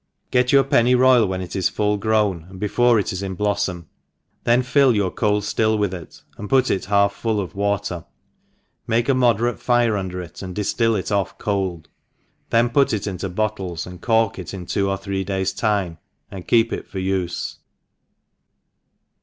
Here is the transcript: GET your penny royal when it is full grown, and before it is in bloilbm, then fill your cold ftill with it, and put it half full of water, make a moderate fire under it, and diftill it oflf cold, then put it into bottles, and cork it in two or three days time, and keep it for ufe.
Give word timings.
GET 0.31 0.51
your 0.51 0.63
penny 0.63 0.95
royal 0.95 1.27
when 1.27 1.41
it 1.41 1.55
is 1.55 1.69
full 1.69 1.95
grown, 1.95 2.47
and 2.49 2.59
before 2.59 2.97
it 2.97 3.13
is 3.13 3.21
in 3.21 3.37
bloilbm, 3.37 3.85
then 4.45 4.63
fill 4.63 4.95
your 4.95 5.11
cold 5.11 5.43
ftill 5.43 5.77
with 5.77 5.93
it, 5.93 6.23
and 6.39 6.49
put 6.49 6.71
it 6.71 6.85
half 6.85 7.13
full 7.13 7.39
of 7.39 7.53
water, 7.53 8.05
make 8.87 9.07
a 9.07 9.13
moderate 9.13 9.59
fire 9.59 9.95
under 9.95 10.19
it, 10.19 10.41
and 10.41 10.55
diftill 10.55 10.97
it 10.97 11.05
oflf 11.13 11.37
cold, 11.37 11.87
then 12.49 12.67
put 12.71 12.93
it 12.93 13.05
into 13.05 13.29
bottles, 13.29 13.85
and 13.85 14.01
cork 14.01 14.39
it 14.39 14.55
in 14.55 14.65
two 14.65 14.89
or 14.89 14.97
three 14.97 15.23
days 15.23 15.53
time, 15.53 15.99
and 16.31 16.47
keep 16.47 16.73
it 16.73 16.87
for 16.87 16.97
ufe. 16.97 17.57